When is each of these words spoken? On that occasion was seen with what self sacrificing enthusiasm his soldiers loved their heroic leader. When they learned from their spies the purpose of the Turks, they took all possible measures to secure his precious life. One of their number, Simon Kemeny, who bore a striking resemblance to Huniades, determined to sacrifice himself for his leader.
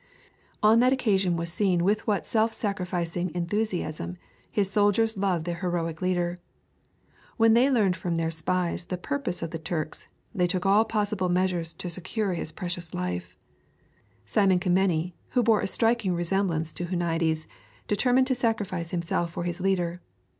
On 0.63 0.79
that 0.79 0.91
occasion 0.91 1.37
was 1.37 1.53
seen 1.53 1.83
with 1.83 2.07
what 2.07 2.25
self 2.25 2.53
sacrificing 2.53 3.29
enthusiasm 3.35 4.17
his 4.49 4.67
soldiers 4.71 5.15
loved 5.15 5.45
their 5.45 5.57
heroic 5.59 6.01
leader. 6.01 6.37
When 7.37 7.53
they 7.53 7.69
learned 7.69 7.95
from 7.95 8.17
their 8.17 8.31
spies 8.31 8.85
the 8.85 8.97
purpose 8.97 9.43
of 9.43 9.51
the 9.51 9.59
Turks, 9.59 10.07
they 10.33 10.47
took 10.47 10.65
all 10.65 10.85
possible 10.85 11.29
measures 11.29 11.71
to 11.75 11.87
secure 11.87 12.33
his 12.33 12.51
precious 12.51 12.95
life. 12.95 13.35
One 13.35 13.35
of 13.35 13.43
their 13.43 13.53
number, 13.59 14.21
Simon 14.25 14.59
Kemeny, 14.59 15.13
who 15.37 15.43
bore 15.43 15.61
a 15.61 15.67
striking 15.67 16.15
resemblance 16.15 16.73
to 16.73 16.85
Huniades, 16.85 17.45
determined 17.87 18.25
to 18.25 18.33
sacrifice 18.33 18.89
himself 18.89 19.31
for 19.31 19.43
his 19.43 19.61
leader. 19.61 20.01